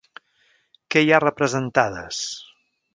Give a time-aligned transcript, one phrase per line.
[0.95, 2.27] Què hi ha representades?